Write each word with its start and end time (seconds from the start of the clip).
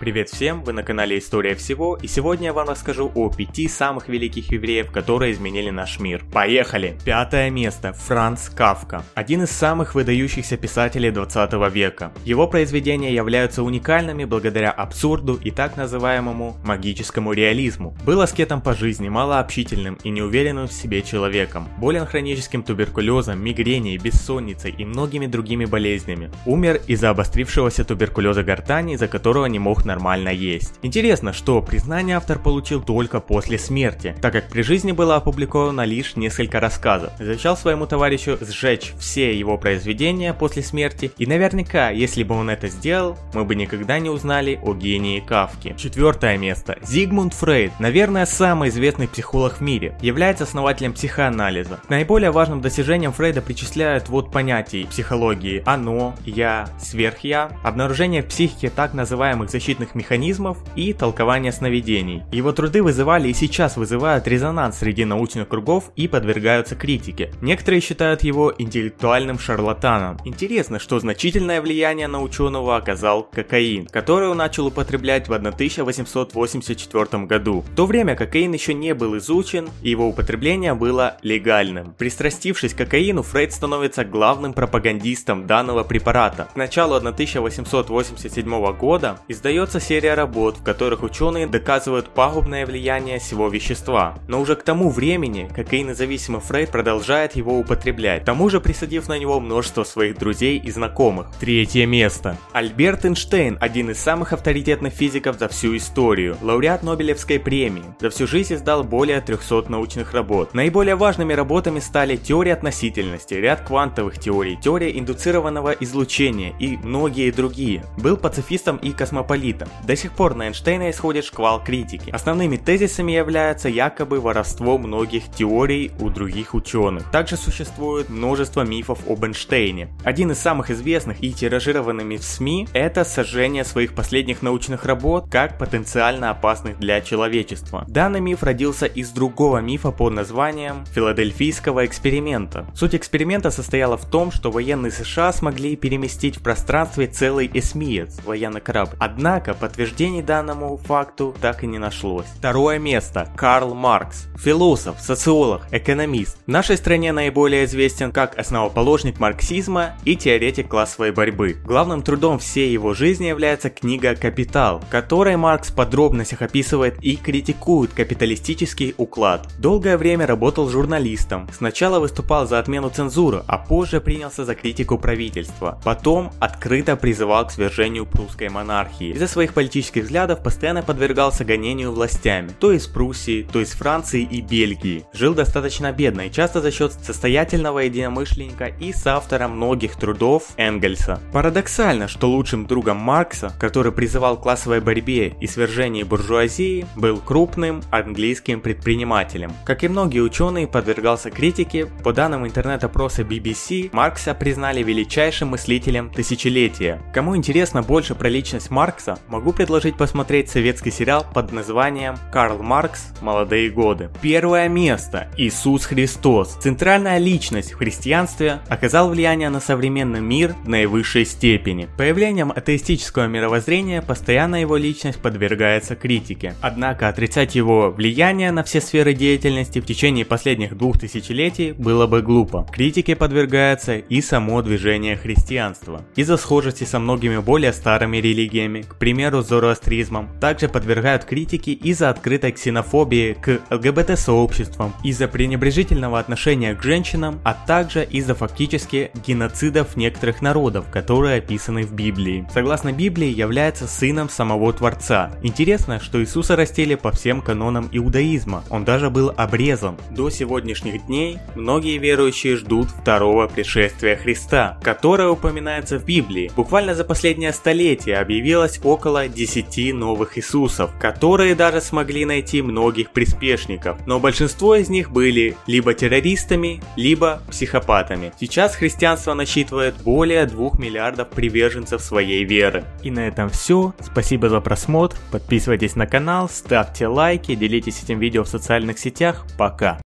Привет 0.00 0.30
всем, 0.30 0.64
вы 0.64 0.72
на 0.72 0.82
канале 0.82 1.18
История 1.18 1.54
Всего, 1.54 1.94
и 1.94 2.06
сегодня 2.06 2.46
я 2.46 2.52
вам 2.54 2.70
расскажу 2.70 3.12
о 3.14 3.28
пяти 3.28 3.68
самых 3.68 4.08
великих 4.08 4.50
евреев, 4.50 4.90
которые 4.90 5.32
изменили 5.32 5.68
наш 5.68 6.00
мир. 6.00 6.24
Поехали! 6.32 6.96
Пятое 7.04 7.50
место. 7.50 7.92
Франц 7.92 8.48
Кавка. 8.48 9.04
Один 9.14 9.42
из 9.42 9.50
самых 9.50 9.94
выдающихся 9.94 10.56
писателей 10.56 11.10
20 11.10 11.52
века. 11.70 12.12
Его 12.24 12.48
произведения 12.48 13.14
являются 13.14 13.62
уникальными 13.62 14.24
благодаря 14.24 14.70
абсурду 14.70 15.34
и 15.34 15.50
так 15.50 15.76
называемому 15.76 16.56
магическому 16.64 17.34
реализму. 17.34 17.94
Был 18.06 18.22
аскетом 18.22 18.62
по 18.62 18.72
жизни, 18.72 19.10
малообщительным 19.10 19.98
и 20.02 20.08
неуверенным 20.08 20.68
в 20.68 20.72
себе 20.72 21.02
человеком. 21.02 21.68
Болен 21.76 22.06
хроническим 22.06 22.62
туберкулезом, 22.62 23.44
мигренией, 23.44 23.98
бессонницей 23.98 24.70
и 24.70 24.86
многими 24.86 25.26
другими 25.26 25.66
болезнями. 25.66 26.30
Умер 26.46 26.80
из-за 26.86 27.10
обострившегося 27.10 27.84
туберкулеза 27.84 28.42
гортани, 28.42 28.94
из-за 28.94 29.06
которого 29.06 29.44
не 29.44 29.58
мог 29.58 29.89
нормально 29.90 30.28
есть. 30.28 30.74
Интересно, 30.82 31.32
что 31.32 31.60
признание 31.60 32.16
автор 32.16 32.38
получил 32.38 32.80
только 32.80 33.20
после 33.20 33.58
смерти, 33.58 34.14
так 34.22 34.32
как 34.32 34.48
при 34.48 34.62
жизни 34.62 34.92
было 34.92 35.16
опубликовано 35.16 35.84
лишь 35.84 36.14
несколько 36.14 36.60
рассказов. 36.60 37.12
Завещал 37.18 37.56
своему 37.56 37.86
товарищу 37.86 38.38
сжечь 38.40 38.92
все 38.98 39.36
его 39.36 39.58
произведения 39.58 40.32
после 40.32 40.62
смерти, 40.62 41.10
и 41.18 41.26
наверняка, 41.26 41.90
если 41.90 42.22
бы 42.22 42.36
он 42.36 42.50
это 42.50 42.68
сделал, 42.68 43.18
мы 43.34 43.44
бы 43.44 43.54
никогда 43.56 43.98
не 43.98 44.10
узнали 44.10 44.60
о 44.62 44.74
гении 44.74 45.18
Кавки. 45.20 45.74
Четвертое 45.76 46.38
место. 46.38 46.78
Зигмунд 46.82 47.34
Фрейд, 47.34 47.72
наверное, 47.80 48.26
самый 48.26 48.68
известный 48.68 49.08
психолог 49.08 49.54
в 49.54 49.60
мире, 49.60 49.96
является 50.00 50.44
основателем 50.44 50.92
психоанализа. 50.92 51.80
К 51.86 51.90
наиболее 51.90 52.30
важным 52.30 52.60
достижениям 52.60 53.12
Фрейда 53.12 53.42
причисляют 53.42 54.08
вот 54.08 54.30
понятий 54.30 54.86
психологии 54.88 55.62
«оно», 55.66 56.14
«я», 56.24 56.68
«сверхя», 56.78 57.50
обнаружение 57.64 58.22
в 58.22 58.26
психике 58.26 58.70
так 58.70 58.94
называемых 58.94 59.50
защитных 59.50 59.79
защитных 59.80 59.94
механизмов 59.94 60.58
и 60.76 60.92
толкования 60.92 61.52
сновидений. 61.52 62.22
Его 62.32 62.52
труды 62.52 62.82
вызывали 62.82 63.28
и 63.28 63.34
сейчас 63.34 63.76
вызывают 63.76 64.26
резонанс 64.28 64.78
среди 64.78 65.04
научных 65.04 65.48
кругов 65.48 65.90
и 65.96 66.08
подвергаются 66.08 66.76
критике. 66.76 67.30
Некоторые 67.40 67.80
считают 67.80 68.22
его 68.22 68.52
интеллектуальным 68.58 69.38
шарлатаном. 69.38 70.18
Интересно, 70.24 70.78
что 70.78 71.00
значительное 71.00 71.60
влияние 71.62 72.08
на 72.08 72.20
ученого 72.20 72.76
оказал 72.76 73.22
кокаин, 73.22 73.86
который 73.86 74.28
он 74.28 74.36
начал 74.36 74.66
употреблять 74.66 75.28
в 75.28 75.32
1884 75.32 77.24
году. 77.26 77.64
В 77.72 77.74
то 77.74 77.86
время 77.86 78.16
кокаин 78.16 78.52
еще 78.52 78.74
не 78.74 78.94
был 78.94 79.16
изучен, 79.18 79.68
и 79.82 79.90
его 79.90 80.08
употребление 80.08 80.74
было 80.74 81.16
легальным. 81.22 81.94
Пристрастившись 81.98 82.74
к 82.74 82.78
кокаину, 82.78 83.22
Фрейд 83.22 83.52
становится 83.52 84.04
главным 84.04 84.52
пропагандистом 84.52 85.46
данного 85.46 85.84
препарата. 85.84 86.48
К 86.52 86.56
началу 86.56 86.94
1887 86.94 88.72
года 88.76 89.18
издается 89.28 89.69
Создается 89.70 89.94
серия 89.94 90.14
работ, 90.14 90.56
в 90.56 90.64
которых 90.64 91.04
ученые 91.04 91.46
доказывают 91.46 92.08
пагубное 92.08 92.66
влияние 92.66 93.20
всего 93.20 93.46
вещества. 93.46 94.18
Но 94.26 94.40
уже 94.40 94.56
к 94.56 94.64
тому 94.64 94.90
времени 94.90 95.48
кокаинозависимый 95.54 96.40
Фрейд 96.40 96.72
продолжает 96.72 97.36
его 97.36 97.56
употреблять, 97.56 98.22
к 98.22 98.24
тому 98.24 98.50
же 98.50 98.60
присадив 98.60 99.06
на 99.06 99.16
него 99.16 99.38
множество 99.38 99.84
своих 99.84 100.18
друзей 100.18 100.58
и 100.58 100.72
знакомых. 100.72 101.28
Третье 101.38 101.86
место. 101.86 102.36
Альберт 102.52 103.04
Эйнштейн– 103.04 103.58
один 103.60 103.90
из 103.90 104.00
самых 104.00 104.32
авторитетных 104.32 104.92
физиков 104.92 105.38
за 105.38 105.46
всю 105.46 105.76
историю, 105.76 106.36
лауреат 106.42 106.82
Нобелевской 106.82 107.38
премии. 107.38 107.84
За 108.00 108.10
всю 108.10 108.26
жизнь 108.26 108.54
издал 108.54 108.82
более 108.82 109.20
300 109.20 109.66
научных 109.68 110.14
работ. 110.14 110.52
Наиболее 110.52 110.96
важными 110.96 111.32
работами 111.32 111.78
стали 111.78 112.16
теория 112.16 112.54
относительности, 112.54 113.34
ряд 113.34 113.60
квантовых 113.60 114.18
теорий, 114.18 114.58
теория 114.60 114.98
индуцированного 114.98 115.70
излучения 115.78 116.54
и 116.58 116.76
многие 116.76 117.30
другие. 117.30 117.84
Был 117.98 118.16
пацифистом 118.16 118.76
и 118.78 118.90
космополитом 118.90 119.59
Фрейда. 119.60 119.86
До 119.86 119.96
сих 119.96 120.12
пор 120.12 120.34
на 120.34 120.44
Эйнштейна 120.44 120.90
исходит 120.90 121.24
шквал 121.24 121.62
критики. 121.62 122.10
Основными 122.10 122.56
тезисами 122.56 123.12
являются 123.12 123.68
якобы 123.68 124.20
воровство 124.20 124.78
многих 124.78 125.30
теорий 125.32 125.92
у 126.00 126.10
других 126.10 126.54
ученых. 126.54 127.10
Также 127.10 127.36
существует 127.36 128.08
множество 128.08 128.62
мифов 128.62 129.00
об 129.08 129.24
Эйнштейне. 129.24 129.88
Один 130.04 130.30
из 130.30 130.38
самых 130.38 130.70
известных 130.70 131.22
и 131.22 131.32
тиражированными 131.32 132.16
в 132.16 132.24
СМИ– 132.24 132.68
это 132.72 133.04
сожжение 133.04 133.64
своих 133.64 133.94
последних 133.94 134.42
научных 134.42 134.84
работ 134.84 135.26
как 135.30 135.58
потенциально 135.58 136.30
опасных 136.30 136.78
для 136.78 137.00
человечества. 137.00 137.84
Данный 137.88 138.20
миф 138.20 138.42
родился 138.42 138.86
из 138.86 139.10
другого 139.10 139.58
мифа 139.58 139.90
под 139.90 140.12
названием 140.12 140.84
Филадельфийского 140.86 141.86
эксперимента. 141.86 142.66
Суть 142.74 142.94
эксперимента 142.94 143.50
состояла 143.50 143.96
в 143.96 144.04
том, 144.04 144.30
что 144.30 144.50
военные 144.50 144.92
США 144.92 145.32
смогли 145.32 145.76
переместить 145.76 146.36
в 146.36 146.42
пространстве 146.42 147.06
целый 147.06 147.50
эсмиец, 147.52 148.20
военный 148.24 148.60
корабль. 148.60 148.96
Однако 148.98 149.49
Однако 149.50 149.54
подтверждений 149.54 150.22
данному 150.22 150.76
факту 150.76 151.34
так 151.40 151.64
и 151.64 151.66
не 151.66 151.78
нашлось. 151.78 152.26
Второе 152.38 152.78
место. 152.78 153.28
Карл 153.36 153.74
Маркс. 153.74 154.26
Философ, 154.38 155.00
социолог, 155.00 155.62
экономист. 155.72 156.38
В 156.46 156.48
нашей 156.48 156.76
стране 156.76 157.12
наиболее 157.12 157.64
известен 157.64 158.12
как 158.12 158.38
основоположник 158.38 159.18
марксизма 159.18 159.94
и 160.04 160.16
теоретик 160.16 160.68
классовой 160.68 161.12
борьбы. 161.12 161.56
Главным 161.64 162.02
трудом 162.02 162.38
всей 162.38 162.70
его 162.72 162.94
жизни 162.94 163.26
является 163.26 163.70
книга 163.70 164.14
«Капитал», 164.14 164.80
в 164.80 164.88
которой 164.88 165.36
Маркс 165.36 165.70
в 165.70 165.74
подробностях 165.74 166.42
описывает 166.42 167.02
и 167.02 167.16
критикует 167.16 167.92
капиталистический 167.92 168.94
уклад. 168.96 169.48
Долгое 169.58 169.96
время 169.98 170.26
работал 170.26 170.68
журналистом. 170.68 171.48
Сначала 171.52 171.98
выступал 171.98 172.46
за 172.46 172.58
отмену 172.58 172.90
цензуры, 172.90 173.42
а 173.46 173.58
позже 173.58 174.00
принялся 174.00 174.44
за 174.44 174.54
критику 174.54 174.96
правительства. 174.96 175.80
Потом 175.84 176.30
открыто 176.40 176.96
призывал 176.96 177.46
к 177.46 177.50
свержению 177.50 178.06
прусской 178.06 178.48
монархии. 178.48 179.12
Из-за 179.12 179.26
своих 179.30 179.54
политических 179.54 180.04
взглядов 180.04 180.42
постоянно 180.42 180.82
подвергался 180.82 181.44
гонению 181.44 181.92
властями, 181.92 182.50
то 182.58 182.72
из 182.72 182.86
Пруссии, 182.86 183.46
то 183.50 183.60
из 183.60 183.70
Франции 183.70 184.22
и 184.22 184.40
Бельгии. 184.40 185.04
Жил 185.12 185.34
достаточно 185.34 185.92
бедно 185.92 186.22
и 186.22 186.32
часто 186.32 186.60
за 186.60 186.70
счет 186.70 186.92
состоятельного 186.92 187.80
единомышленника 187.80 188.66
и 188.66 188.92
соавтора 188.92 189.48
многих 189.48 189.96
трудов 189.96 190.48
Энгельса. 190.56 191.20
Парадоксально, 191.32 192.08
что 192.08 192.28
лучшим 192.28 192.66
другом 192.66 192.96
Маркса, 192.98 193.52
который 193.58 193.92
призывал 193.92 194.36
к 194.36 194.42
классовой 194.42 194.80
борьбе 194.80 195.34
и 195.40 195.46
свержении 195.46 196.02
буржуазии, 196.02 196.86
был 196.96 197.18
крупным 197.18 197.82
английским 197.90 198.60
предпринимателем. 198.60 199.52
Как 199.64 199.84
и 199.84 199.88
многие 199.88 200.20
ученые, 200.20 200.66
подвергался 200.66 201.30
критике. 201.30 201.86
По 202.02 202.12
данным 202.12 202.46
интернет-опроса 202.46 203.22
BBC, 203.22 203.90
Маркса 203.92 204.34
признали 204.34 204.82
величайшим 204.82 205.48
мыслителем 205.48 206.10
тысячелетия. 206.10 207.00
Кому 207.14 207.36
интересно 207.36 207.82
больше 207.82 208.14
про 208.14 208.28
личность 208.28 208.70
Маркса, 208.70 209.18
могу 209.28 209.52
предложить 209.52 209.96
посмотреть 209.96 210.50
советский 210.50 210.90
сериал 210.90 211.26
под 211.32 211.52
названием 211.52 212.16
«Карл 212.32 212.62
Маркс. 212.62 213.12
Молодые 213.20 213.70
годы». 213.70 214.10
Первое 214.20 214.68
место. 214.68 215.28
Иисус 215.36 215.84
Христос. 215.84 216.56
Центральная 216.60 217.18
личность 217.18 217.72
в 217.72 217.76
христианстве 217.76 218.60
оказал 218.68 219.10
влияние 219.10 219.48
на 219.50 219.60
современный 219.60 220.20
мир 220.20 220.54
наивысшей 220.64 221.24
степени. 221.24 221.88
Появлением 221.96 222.50
атеистического 222.50 223.26
мировоззрения 223.26 224.02
постоянно 224.02 224.60
его 224.60 224.76
личность 224.76 225.20
подвергается 225.20 225.96
критике. 225.96 226.54
Однако 226.60 227.08
отрицать 227.08 227.54
его 227.54 227.90
влияние 227.90 228.50
на 228.52 228.64
все 228.64 228.80
сферы 228.80 229.14
деятельности 229.14 229.80
в 229.80 229.86
течение 229.86 230.24
последних 230.24 230.76
двух 230.76 230.98
тысячелетий 230.98 231.72
было 231.72 232.06
бы 232.06 232.22
глупо. 232.22 232.66
Критике 232.72 233.16
подвергается 233.16 233.96
и 233.96 234.20
само 234.20 234.62
движение 234.62 235.16
христианства. 235.16 236.02
Из-за 236.16 236.36
схожести 236.36 236.84
со 236.84 236.98
многими 236.98 237.38
более 237.38 237.72
старыми 237.72 238.16
религиями, 238.16 238.82
к 238.82 238.96
примеру, 238.96 239.09
зороастризмом, 239.42 240.28
также 240.40 240.68
подвергают 240.68 241.24
критике 241.24 241.72
из-за 241.72 242.10
открытой 242.10 242.52
ксенофобии 242.52 243.34
к 243.34 243.60
ЛГБТ-сообществам, 243.70 244.92
из-за 245.04 245.28
пренебрежительного 245.28 246.18
отношения 246.18 246.74
к 246.74 246.82
женщинам, 246.82 247.40
а 247.44 247.54
также 247.54 248.04
из-за 248.04 248.34
фактически 248.34 249.10
геноцидов 249.26 249.96
некоторых 249.96 250.42
народов, 250.42 250.86
которые 250.90 251.38
описаны 251.38 251.82
в 251.82 251.92
Библии. 251.92 252.46
Согласно 252.52 252.92
Библии, 252.92 253.28
является 253.28 253.86
сыном 253.86 254.28
самого 254.28 254.72
Творца. 254.72 255.32
Интересно, 255.42 256.00
что 256.00 256.20
Иисуса 256.20 256.56
растили 256.56 256.94
по 256.94 257.10
всем 257.12 257.40
канонам 257.40 257.88
иудаизма, 257.92 258.64
он 258.70 258.84
даже 258.84 259.10
был 259.10 259.32
обрезан. 259.36 259.96
До 260.10 260.30
сегодняшних 260.30 261.06
дней 261.06 261.38
многие 261.54 261.98
верующие 261.98 262.56
ждут 262.56 262.88
второго 262.88 263.46
пришествия 263.48 264.16
Христа, 264.16 264.78
которое 264.82 265.28
упоминается 265.28 265.98
в 265.98 266.04
Библии. 266.04 266.50
Буквально 266.56 266.94
за 266.94 267.04
последнее 267.04 267.52
столетие 267.52 268.18
объявилось 268.18 268.78
около 269.00 269.28
10 269.28 269.94
новых 269.94 270.36
Иисусов, 270.36 270.90
которые 271.00 271.54
даже 271.54 271.80
смогли 271.80 272.26
найти 272.26 272.60
многих 272.60 273.12
приспешников, 273.12 273.96
но 274.06 274.20
большинство 274.20 274.74
из 274.74 274.90
них 274.90 275.10
были 275.10 275.56
либо 275.66 275.94
террористами, 275.94 276.82
либо 276.96 277.40
психопатами. 277.50 278.32
Сейчас 278.38 278.76
христианство 278.76 279.32
насчитывает 279.32 279.94
более 280.04 280.44
2 280.44 280.72
миллиардов 280.78 281.30
приверженцев 281.30 282.02
своей 282.02 282.44
веры. 282.44 282.84
И 283.02 283.10
на 283.10 283.26
этом 283.26 283.48
все. 283.48 283.94
Спасибо 284.00 284.50
за 284.50 284.60
просмотр, 284.60 285.16
подписывайтесь 285.32 285.96
на 285.96 286.06
канал, 286.06 286.50
ставьте 286.50 287.06
лайки, 287.06 287.54
делитесь 287.54 288.02
этим 288.02 288.18
видео 288.18 288.44
в 288.44 288.48
социальных 288.48 288.98
сетях. 288.98 289.46
Пока! 289.56 289.98